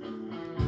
[0.00, 0.63] Música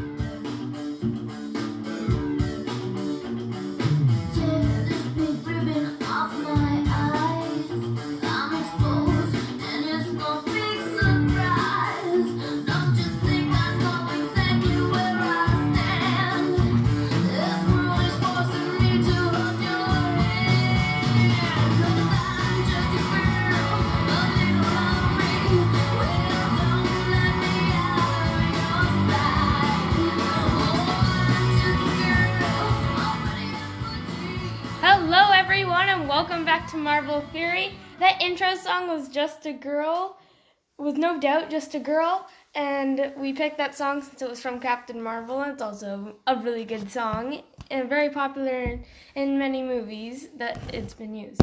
[36.37, 37.73] welcome back to Marvel Theory.
[37.99, 40.19] That intro song was Just a Girl,
[40.77, 44.61] with No Doubt just a girl, and we picked that song since it was from
[44.61, 49.63] Captain Marvel, and it's also a really good song and very popular in, in many
[49.63, 51.41] movies that it's been used.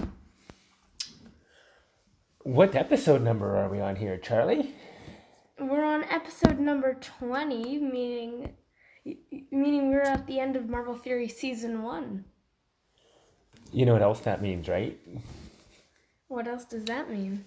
[2.44, 4.76] What episode number are we on here, Charlie?
[5.60, 8.54] We're on episode number 20, meaning
[9.52, 12.26] meaning we're at the end of Marvel Theory season 1.
[13.72, 15.00] You know what else that means, right?
[16.28, 17.46] What else does that mean?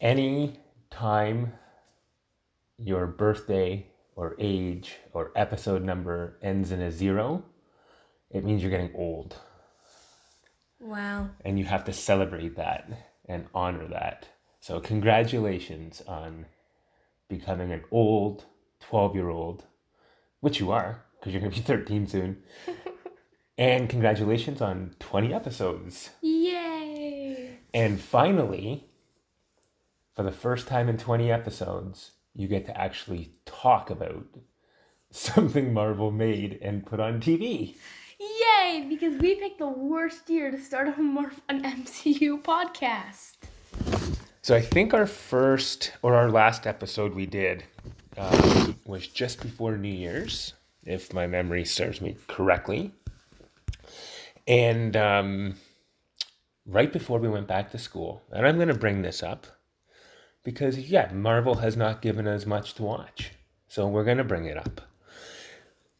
[0.00, 0.58] Any
[0.90, 1.52] time
[2.78, 7.44] your birthday or age or episode number ends in a zero,
[8.30, 9.36] it means you're getting old.
[10.78, 11.30] Wow.
[11.44, 14.28] And you have to celebrate that and honor that.
[14.60, 16.46] So, congratulations on
[17.28, 18.44] becoming an old
[18.80, 19.64] 12 year old,
[20.40, 22.42] which you are, because you're going to be 13 soon.
[23.60, 26.08] And congratulations on 20 episodes.
[26.22, 27.58] Yay!
[27.74, 28.86] And finally,
[30.16, 34.24] for the first time in 20 episodes, you get to actually talk about
[35.10, 37.76] something Marvel made and put on TV.
[38.18, 38.86] Yay!
[38.88, 43.36] Because we picked the worst year to start a Marvel an MCU podcast.
[44.40, 47.64] So I think our first or our last episode we did
[48.16, 52.94] um, was just before New Year's, if my memory serves me correctly.
[54.46, 55.54] And um,
[56.66, 59.46] right before we went back to school, and I'm going to bring this up
[60.42, 63.32] because, yeah, Marvel has not given us much to watch.
[63.68, 64.80] So we're going to bring it up.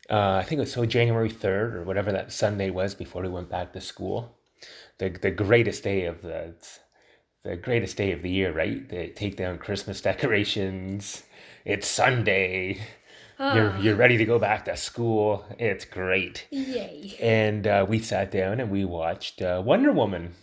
[0.09, 3.28] Uh, I think it was so January 3rd or whatever that Sunday was before we
[3.28, 4.37] went back to school.
[4.99, 6.55] The, the greatest day of the
[7.43, 8.87] the greatest day of the year, right?
[8.89, 11.22] They take down Christmas decorations.
[11.65, 12.81] It's Sunday.
[13.41, 15.47] You're you're ready to go back to school.
[15.59, 16.47] It's great.
[16.51, 17.17] Yay!
[17.19, 20.34] And uh, we sat down and we watched uh, Wonder Woman,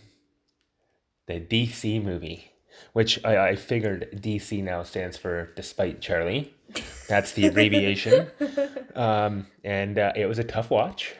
[1.28, 2.50] the DC movie,
[2.94, 6.52] which I, I figured DC now stands for Despite Charlie.
[7.08, 8.32] That's the abbreviation.
[8.96, 11.14] um, and uh, it was a tough watch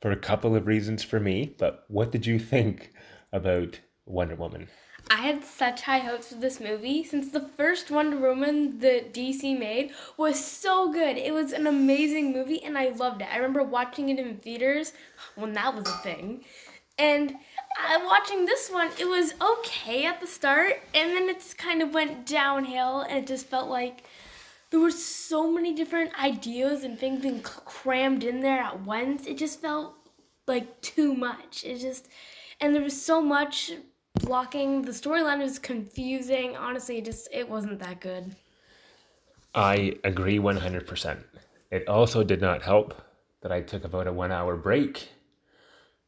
[0.00, 1.54] for a couple of reasons for me.
[1.58, 2.92] But what did you think
[3.30, 4.68] about Wonder Woman?
[5.10, 9.58] I had such high hopes for this movie since the first Wonder Woman that DC
[9.58, 11.18] made was so good.
[11.18, 13.28] It was an amazing movie and I loved it.
[13.30, 14.92] I remember watching it in theaters
[15.34, 16.44] when that was a thing.
[16.98, 21.58] And uh, watching this one, it was okay at the start and then it just
[21.58, 24.04] kind of went downhill and it just felt like
[24.70, 29.26] there were so many different ideas and things being crammed in there at once.
[29.26, 29.94] It just felt
[30.46, 31.62] like too much.
[31.62, 32.08] It just,
[32.60, 33.72] and there was so much
[34.20, 34.82] blocking.
[34.82, 36.56] The storyline was confusing.
[36.56, 38.34] Honestly, just it wasn't that good.
[39.54, 41.18] I agree 100%.
[41.70, 43.00] It also did not help
[43.42, 45.08] that I took about a one hour break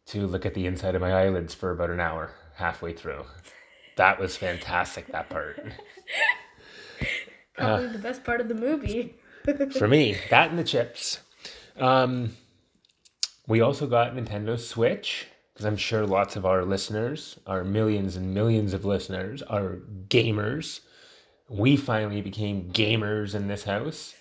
[0.06, 3.24] to look at the inside of my eyelids for about an hour halfway through.
[3.96, 5.60] That was fantastic, that part.
[7.54, 9.14] Probably the best part of the movie.
[9.78, 11.20] For me, that and the chips.
[11.76, 12.36] Um,
[13.46, 18.34] we also got Nintendo Switch because I'm sure lots of our listeners, our millions and
[18.34, 19.78] millions of listeners, are
[20.08, 20.80] gamers.
[21.48, 24.14] We finally became gamers in this house.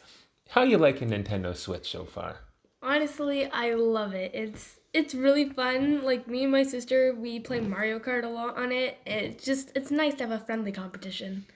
[0.51, 2.38] How you liking Nintendo Switch so far?
[2.81, 4.31] Honestly, I love it.
[4.34, 6.06] It's it's really fun.
[6.06, 8.97] Like me and my sister, we play Mario Kart a lot on it.
[9.06, 11.47] It's just it's nice to have a friendly competition.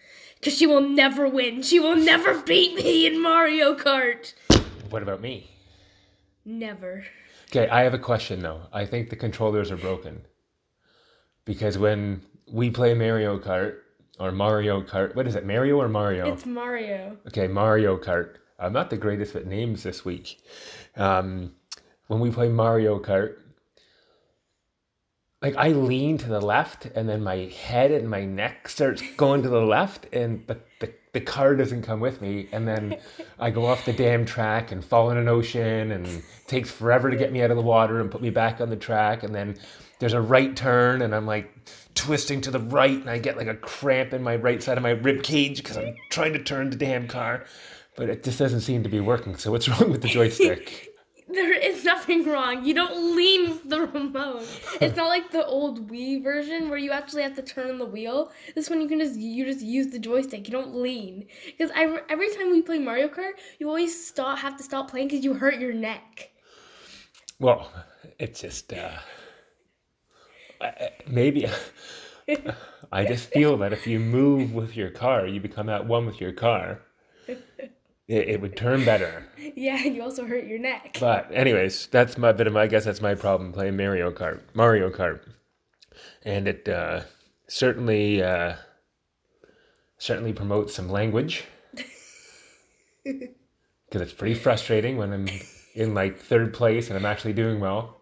[0.43, 1.61] Cause she will never win.
[1.61, 4.33] She will never beat me in Mario Kart.
[4.89, 5.49] What about me?
[6.43, 7.05] Never.
[7.51, 8.61] Okay, I have a question though.
[8.71, 10.21] I think the controllers are broken.
[11.45, 13.77] Because when we play Mario Kart
[14.19, 16.31] or Mario Kart, what is it, Mario or Mario?
[16.31, 17.17] It's Mario.
[17.27, 18.35] Okay, Mario Kart.
[18.59, 20.41] I'm not the greatest at names this week.
[20.95, 21.53] Um,
[22.07, 23.37] when we play Mario Kart,
[25.41, 29.41] like I lean to the left and then my head and my neck starts going
[29.43, 32.97] to the left and the, the, the car doesn't come with me and then
[33.39, 37.17] I go off the damn track and fall in an ocean and takes forever to
[37.17, 39.57] get me out of the water and put me back on the track and then
[39.99, 41.51] there's a right turn and I'm like
[41.95, 44.83] twisting to the right and I get like a cramp in my right side of
[44.83, 47.45] my rib cage because I'm trying to turn the damn car.
[47.95, 49.35] but it just doesn't seem to be working.
[49.35, 50.89] So what's wrong with the joystick?
[51.31, 52.65] There is nothing wrong.
[52.65, 54.47] You don't lean the remote.
[54.81, 58.31] It's not like the old Wii version where you actually have to turn the wheel.
[58.55, 60.47] This one you can just you just use the joystick.
[60.47, 61.27] You don't lean.
[61.45, 65.07] Because I every time we play Mario Kart, you always stop have to stop playing
[65.09, 66.31] because you hurt your neck.
[67.39, 67.71] well,
[68.17, 68.97] it's just uh,
[71.07, 71.47] maybe.
[72.91, 76.19] I just feel that if you move with your car, you become at one with
[76.19, 76.81] your car.
[78.09, 79.25] It, it would turn better.
[79.55, 80.97] Yeah, you also hurt your neck.
[80.99, 84.41] But anyways, that's my bit of my I guess that's my problem playing Mario Kart.
[84.53, 85.21] Mario Kart,
[86.23, 87.01] and it uh,
[87.47, 88.55] certainly uh,
[89.97, 91.45] certainly promotes some language
[93.03, 95.27] because it's pretty frustrating when I'm
[95.73, 97.99] in like third place and I'm actually doing well,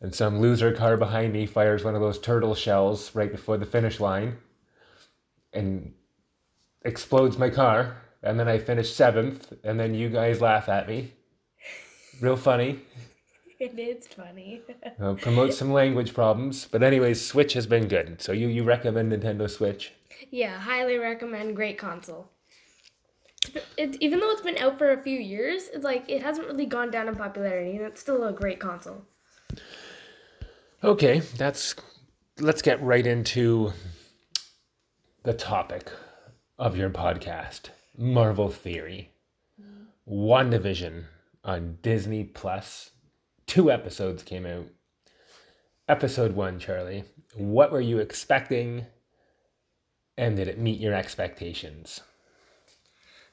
[0.00, 3.66] and some loser car behind me fires one of those turtle shells right before the
[3.66, 4.38] finish line,
[5.52, 5.92] and
[6.84, 8.02] explodes my car.
[8.22, 11.12] And then I finish seventh, and then you guys laugh at me.
[12.20, 12.80] Real funny.
[13.60, 14.62] It is funny.
[15.02, 16.68] Uh, promote some language problems.
[16.70, 18.22] But anyways, Switch has been good.
[18.22, 19.92] So you, you recommend Nintendo Switch?
[20.30, 21.56] yeah, highly recommend.
[21.56, 22.28] Great console.
[23.76, 26.66] It, even though it's been out for a few years, it's like it hasn't really
[26.66, 29.02] gone down in popularity, and it's still a great console.
[30.84, 31.74] Okay, that's
[32.38, 33.72] let's get right into
[35.24, 35.90] the topic
[36.58, 37.70] of your podcast.
[38.00, 39.10] Marvel Theory.
[40.08, 41.06] WandaVision
[41.42, 42.92] on Disney Plus.
[43.44, 44.66] Two episodes came out.
[45.88, 47.02] Episode 1, Charlie.
[47.34, 48.86] What were you expecting?
[50.16, 52.02] And did it meet your expectations?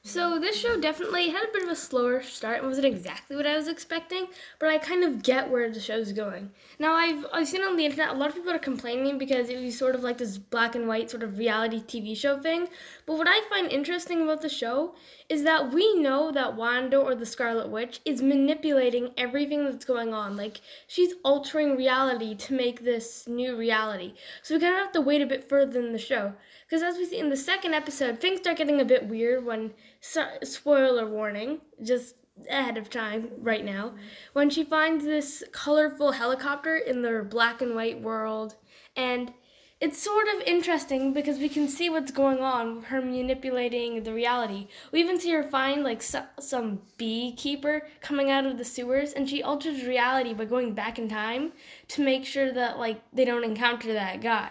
[0.06, 2.58] So this show definitely had a bit of a slower start.
[2.58, 4.28] It wasn't exactly what I was expecting,
[4.60, 6.52] but I kind of get where the show's going.
[6.78, 9.60] Now I've I've seen on the internet a lot of people are complaining because it
[9.60, 12.68] was sort of like this black and white sort of reality TV show thing.
[13.04, 14.94] But what I find interesting about the show
[15.28, 20.14] is that we know that Wanda or the Scarlet Witch is manipulating everything that's going
[20.14, 20.36] on.
[20.36, 24.14] Like she's altering reality to make this new reality.
[24.42, 26.34] So we kind of have to wait a bit further in the show.
[26.68, 29.72] Because as we see in the second episode, things start getting a bit weird when,
[30.00, 32.14] spoiler warning, just
[32.50, 33.94] ahead of time right now,
[34.32, 38.56] when she finds this colorful helicopter in their black and white world.
[38.94, 39.32] And
[39.78, 44.12] it's sort of interesting because we can see what's going on with her manipulating the
[44.12, 44.68] reality.
[44.90, 49.28] We even see her find like so, some beekeeper coming out of the sewers, and
[49.28, 51.52] she alters reality by going back in time
[51.88, 54.50] to make sure that like they don't encounter that guy.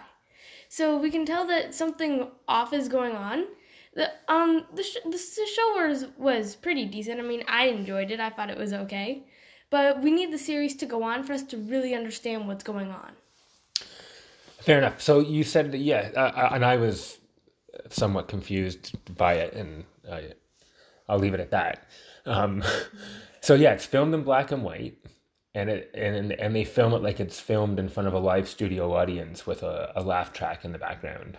[0.68, 3.46] So we can tell that something off is going on.
[3.94, 7.18] The um the, sh- the, the show was was pretty decent.
[7.18, 8.20] I mean, I enjoyed it.
[8.20, 9.24] I thought it was okay.
[9.70, 12.90] But we need the series to go on for us to really understand what's going
[12.92, 13.16] on.
[14.66, 15.00] Fair enough.
[15.00, 17.18] So you said, that, yeah, uh, and I was
[17.88, 19.84] somewhat confused by it, and
[21.08, 21.86] I'll leave it at that.
[22.24, 22.64] Um,
[23.40, 24.98] so yeah, it's filmed in black and white,
[25.54, 28.48] and it and and they film it like it's filmed in front of a live
[28.48, 31.38] studio audience with a, a laugh track in the background.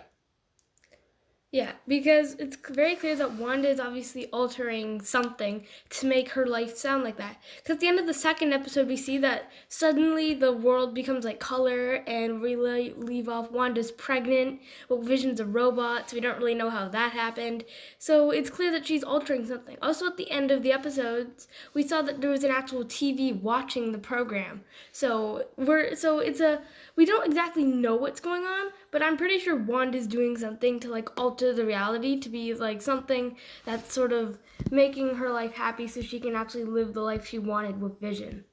[1.50, 6.76] Yeah, because it's very clear that Wanda is obviously altering something to make her life
[6.76, 7.38] sound like that.
[7.56, 11.24] Because at the end of the second episode, we see that suddenly the world becomes
[11.24, 14.60] like color, and we leave off Wanda's pregnant,
[14.90, 17.64] but Vision's a robot, so we don't really know how that happened.
[17.98, 19.78] So it's clear that she's altering something.
[19.80, 23.34] Also, at the end of the episodes, we saw that there was an actual TV
[23.40, 24.64] watching the program.
[24.92, 26.60] So we're so it's a
[26.94, 30.80] we don't exactly know what's going on, but I'm pretty sure Wanda is doing something
[30.80, 34.38] to like alter the reality to be like something that's sort of
[34.70, 38.44] making her life happy so she can actually live the life she wanted with Vision.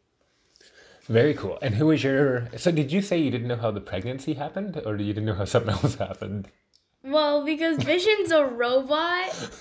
[1.07, 1.59] Very cool.
[1.61, 2.49] And who was your?
[2.57, 5.35] So did you say you didn't know how the pregnancy happened, or you didn't know
[5.35, 6.47] how something else happened?
[7.03, 9.51] Well, because Vision's a robot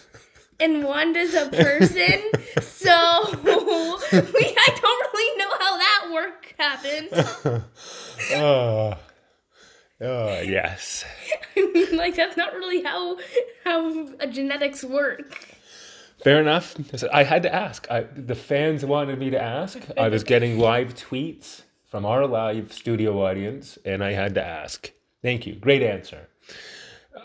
[0.59, 2.23] and Wanda's a person,
[2.63, 2.91] so
[3.45, 7.63] we I don't really know how that work happened.
[8.33, 8.97] Oh,
[10.05, 11.05] oh yes.
[11.57, 13.19] I mean, like that's not really how
[13.65, 15.55] how genetics work.
[16.23, 16.77] Fair enough.
[17.13, 17.87] I had to ask.
[17.91, 19.79] I, the fans wanted me to ask.
[19.99, 24.91] I was getting live tweets from our live studio audience, and I had to ask.
[25.23, 25.55] Thank you.
[25.55, 26.29] Great answer.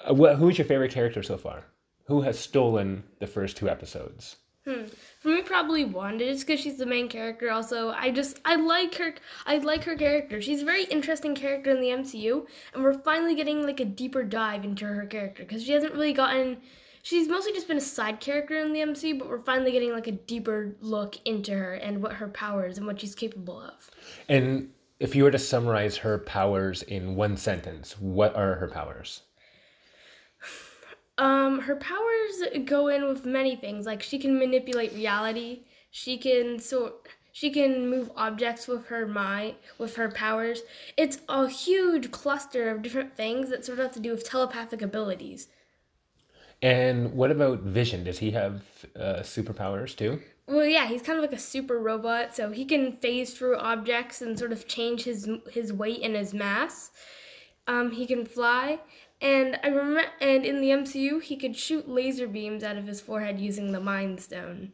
[0.06, 1.64] Uh, wh- who's your favorite character so far?
[2.08, 4.36] Who has stolen the first two episodes?
[4.64, 4.86] For
[5.30, 7.52] me, probably Wanda, just because she's the main character.
[7.52, 9.16] Also, I just I like her.
[9.46, 10.42] I like her character.
[10.42, 14.24] She's a very interesting character in the MCU, and we're finally getting like a deeper
[14.24, 16.58] dive into her character because she hasn't really gotten.
[17.02, 20.08] She's mostly just been a side character in the MCU, but we're finally getting like
[20.08, 23.90] a deeper look into her and what her powers and what she's capable of.
[24.28, 29.22] And if you were to summarize her powers in one sentence, what are her powers?
[31.20, 33.86] Um, her powers go in with many things.
[33.86, 35.64] Like she can manipulate reality.
[35.92, 37.10] She can sort.
[37.32, 40.62] She can move objects with her mind, with her powers.
[40.98, 44.82] It's a huge cluster of different things that sort of have to do with telepathic
[44.82, 45.48] abilities.
[46.62, 48.04] And what about Vision?
[48.04, 48.64] Does he have
[48.96, 50.22] uh, superpowers too?
[50.48, 54.22] Well, yeah, he's kind of like a super robot, so he can phase through objects
[54.22, 56.92] and sort of change his his weight and his mass.
[57.68, 58.80] Um, he can fly,
[59.22, 63.02] and I remember, and in the MCU, he could shoot laser beams out of his
[63.02, 64.74] forehead using the Mind Stone.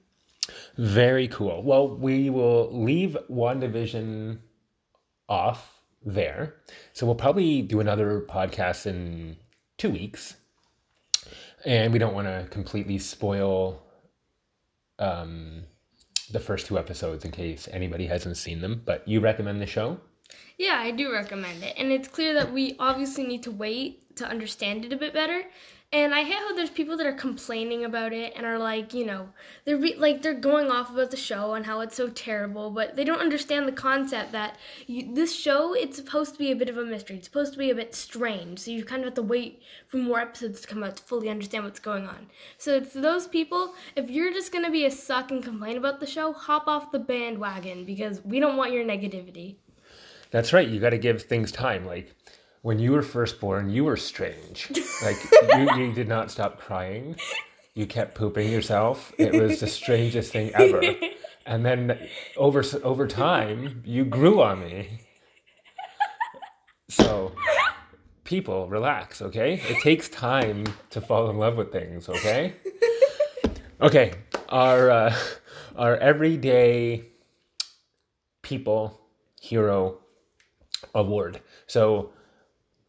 [0.78, 1.64] Very cool.
[1.64, 4.40] Well, we will leave WandaVision
[5.28, 6.56] off there.
[6.94, 9.38] So we'll probably do another podcast in
[9.78, 10.36] two weeks.
[11.66, 13.82] And we don't want to completely spoil
[15.00, 15.64] um,
[16.32, 18.84] the first two episodes in case anybody hasn't seen them.
[18.86, 20.00] But you recommend the show?
[20.58, 21.76] Yeah, I do recommend it.
[21.78, 25.44] And it's clear that we obviously need to wait to understand it a bit better.
[25.94, 29.06] And I hate how there's people that are complaining about it and are like, you
[29.06, 29.30] know,
[29.64, 32.96] they're re- like they're going off about the show and how it's so terrible, but
[32.96, 36.70] they don't understand the concept that you, this show it's supposed to be a bit
[36.70, 37.18] of a mystery.
[37.18, 39.98] It's supposed to be a bit strange, so you kind of have to wait for
[39.98, 42.28] more episodes to come out to fully understand what's going on.
[42.58, 46.08] So for those people, if you're just gonna be a suck and complain about the
[46.08, 49.56] show, hop off the bandwagon because we don't want your negativity.
[50.32, 50.68] That's right.
[50.68, 51.86] You got to give things time.
[51.86, 52.14] Like
[52.62, 54.72] when you were first born, you were strange.
[55.04, 55.18] Like
[55.58, 57.18] you, you did not stop crying.
[57.74, 59.12] You kept pooping yourself.
[59.18, 60.82] It was the strangest thing ever.
[61.46, 62.00] And then
[62.38, 65.02] over over time, you grew on me.
[66.90, 67.34] So
[68.24, 69.62] people, relax, okay?
[69.70, 72.54] It takes time to fall in love with things, okay?
[73.82, 74.14] Okay,
[74.50, 75.16] our uh,
[75.76, 77.04] our everyday
[78.42, 79.02] people
[79.42, 80.00] hero
[80.96, 81.42] award.
[81.68, 82.12] So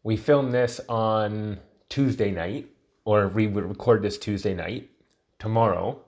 [0.03, 1.59] we filmed this on
[1.89, 2.69] Tuesday night,
[3.05, 4.89] or we would record this Tuesday night.
[5.37, 6.01] Tomorrow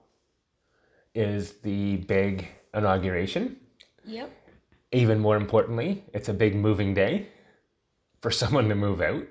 [1.14, 3.56] is the big inauguration.
[4.04, 4.32] Yep.
[4.92, 7.28] Even more importantly, it's a big moving day
[8.20, 9.26] for someone to move out.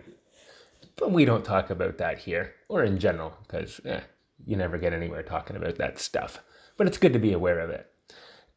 [0.96, 4.02] But we don't talk about that here or in general because eh,
[4.46, 6.42] you never get anywhere talking about that stuff.
[6.78, 7.88] But it's good to be aware of it.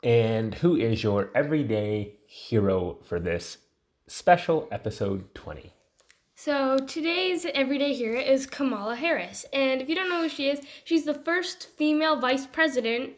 [0.03, 3.59] And who is your everyday hero for this
[4.13, 5.73] special episode 20?
[6.35, 10.61] So today's everyday hero is Kamala Harris, and if you don't know who she is,
[10.85, 13.13] she's the first female vice president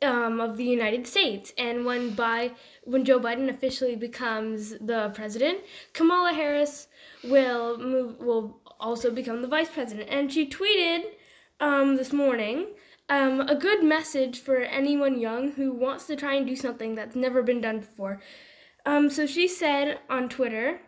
[0.00, 1.52] um, of the United States.
[1.58, 2.52] And when by
[2.84, 5.58] when Joe Biden officially becomes the president,
[5.92, 6.86] Kamala Harris
[7.22, 10.08] will move will also become the vice president.
[10.08, 11.02] And she tweeted
[11.60, 12.68] um, this morning
[13.10, 17.16] um, a good message for anyone young who wants to try and do something that's
[17.16, 18.22] never been done before.
[18.86, 20.80] Um, so she said on Twitter.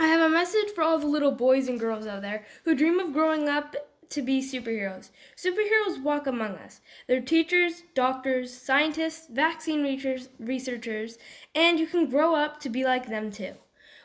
[0.00, 2.98] I have a message for all the little boys and girls out there who dream
[2.98, 3.76] of growing up
[4.10, 5.10] to be superheroes.
[5.36, 6.80] Superheroes walk among us.
[7.06, 9.82] They're teachers, doctors, scientists, vaccine
[10.38, 11.18] researchers,
[11.54, 13.54] and you can grow up to be like them too.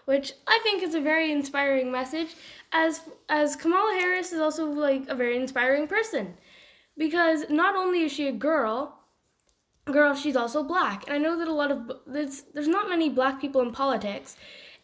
[0.05, 2.35] Which I think is a very inspiring message
[2.71, 6.35] as as Kamala Harris is also like a very inspiring person.
[6.97, 8.98] Because not only is she a girl,
[9.91, 11.03] girl, she's also black.
[11.07, 14.35] And I know that a lot of there's there's not many black people in politics.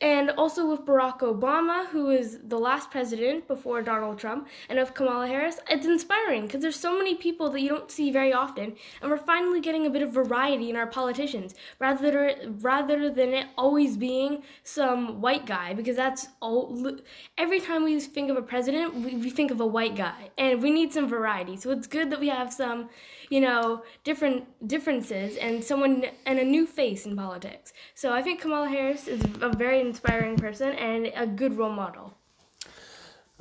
[0.02, 4.94] And also with Barack Obama, who is the last president before Donald Trump, and of
[4.94, 8.76] Kamala Harris, it's inspiring because there's so many people that you don't see very often,
[9.02, 13.48] and we're finally getting a bit of variety in our politicians, rather rather than it
[13.58, 16.98] always being some white guy, because that's all.
[17.38, 20.62] Every time we think of a president, we, we think of a white guy, and
[20.62, 21.56] we need some variety.
[21.56, 22.90] So it's good that we have some,
[23.30, 27.74] you know, different differences and someone and a new face in politics.
[27.94, 32.14] So I think Kamala Harris is a very inspiring person and a good role model.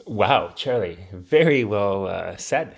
[0.07, 2.77] Wow, Charlie, very well uh, said.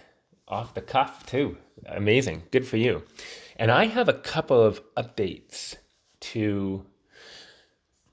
[0.49, 1.57] Off the cuff, too.
[1.87, 2.45] Amazing.
[2.53, 3.03] Good for you.
[3.57, 5.77] And I have a couple of updates
[6.21, 6.85] to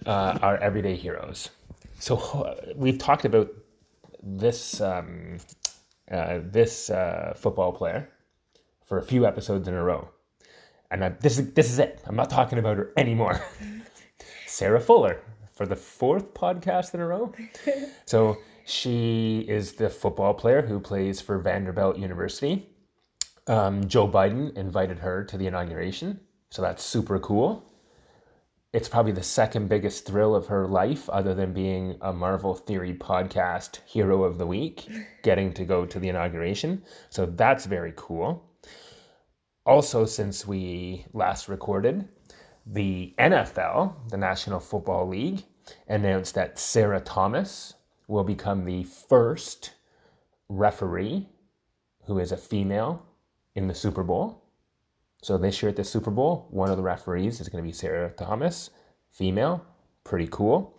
[0.06, 1.50] uh, our everyday heroes.
[2.00, 3.50] So we've talked about
[4.22, 5.38] this um,
[6.12, 8.10] uh, this uh, football player
[8.94, 10.08] for a few episodes in a row,
[10.92, 12.00] and I, this is this is it.
[12.06, 13.44] I'm not talking about her anymore.
[14.46, 15.20] Sarah Fuller
[15.56, 17.34] for the fourth podcast in a row.
[18.06, 22.70] so she is the football player who plays for Vanderbilt University.
[23.48, 26.20] Um, Joe Biden invited her to the inauguration,
[26.52, 27.66] so that's super cool.
[28.74, 32.94] It's probably the second biggest thrill of her life, other than being a Marvel Theory
[32.94, 34.88] podcast hero of the week,
[35.24, 36.84] getting to go to the inauguration.
[37.10, 38.53] So that's very cool.
[39.66, 42.08] Also, since we last recorded,
[42.66, 45.44] the NFL, the National Football League,
[45.88, 47.76] announced that Sarah Thomas
[48.08, 49.72] will become the first
[50.50, 51.30] referee
[52.06, 53.06] who is a female
[53.56, 54.44] in the Super Bowl.
[55.22, 57.74] So this year at the Super Bowl, one of the referees is going to be
[57.74, 58.72] Sarah Thomas,
[59.12, 59.66] female,
[60.04, 60.78] pretty cool.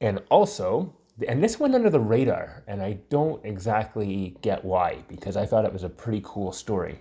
[0.00, 0.96] And also,
[1.28, 5.64] and this went under the radar, and I don't exactly get why because I thought
[5.64, 6.98] it was a pretty cool story.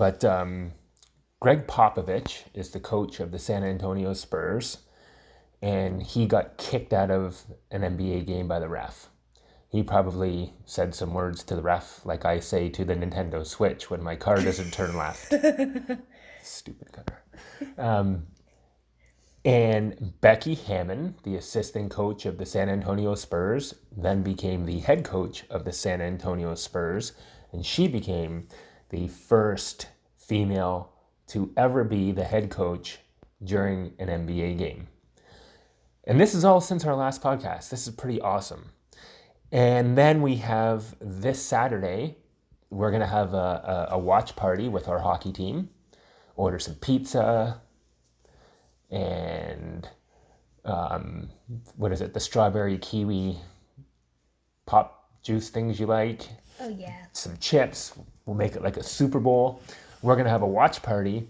[0.00, 0.72] But um,
[1.40, 4.78] Gregg Popovich is the coach of the San Antonio Spurs,
[5.60, 9.10] and he got kicked out of an NBA game by the ref.
[9.68, 13.90] He probably said some words to the ref, like I say to the Nintendo Switch
[13.90, 15.34] when my car doesn't turn left.
[16.42, 17.22] Stupid car.
[17.76, 18.26] Um,
[19.44, 25.04] and Becky Hammon, the assistant coach of the San Antonio Spurs, then became the head
[25.04, 27.12] coach of the San Antonio Spurs,
[27.52, 28.48] and she became
[28.90, 30.92] the first female
[31.28, 32.98] to ever be the head coach
[33.42, 34.88] during an NBA game.
[36.04, 37.70] And this is all since our last podcast.
[37.70, 38.70] This is pretty awesome.
[39.52, 42.16] And then we have this Saturday,
[42.70, 45.70] we're going to have a, a, a watch party with our hockey team,
[46.36, 47.60] order some pizza,
[48.90, 49.88] and
[50.64, 51.28] um,
[51.76, 52.14] what is it?
[52.14, 53.38] The strawberry kiwi
[54.66, 56.28] pop juice things you like.
[56.60, 57.06] Oh yeah.
[57.12, 57.92] Some chips.
[58.30, 59.60] We'll make it like a Super Bowl.
[60.02, 61.28] We're gonna have a watch party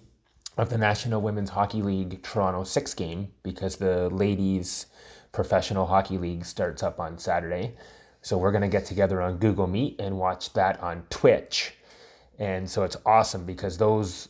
[0.58, 4.84] of the National Women's Hockey League Toronto Six game because the ladies
[5.32, 7.74] professional hockey league starts up on Saturday.
[8.20, 11.72] So we're gonna get together on Google Meet and watch that on Twitch.
[12.38, 14.28] And so it's awesome because those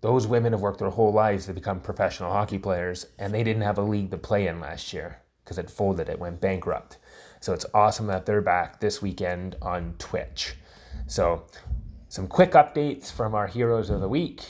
[0.00, 3.62] those women have worked their whole lives to become professional hockey players, and they didn't
[3.62, 6.98] have a league to play in last year because it folded, it went bankrupt.
[7.40, 10.54] So it's awesome that they're back this weekend on Twitch.
[11.06, 11.44] So,
[12.10, 14.42] some quick updates from our heroes of the week,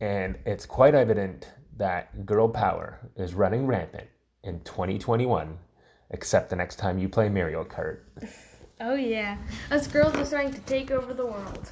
[0.00, 4.06] and it's quite evident that girl power is running rampant
[4.44, 5.58] in 2021,
[6.10, 7.98] except the next time you play Mario Kart.
[8.82, 9.36] Oh yeah.
[9.70, 11.68] Us girls are starting to take over the world.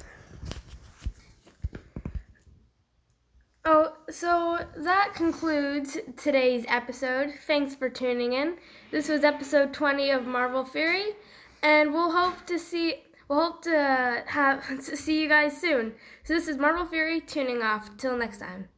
[3.65, 7.33] Oh, so that concludes today's episode.
[7.47, 8.57] Thanks for tuning in.
[8.91, 11.15] This was episode 20 of Marvel Theory,
[11.63, 15.93] and we'll hope to see we'll hope to have to see you guys soon.
[16.23, 17.95] So this is Marvel Theory tuning off.
[17.97, 18.69] Till next time.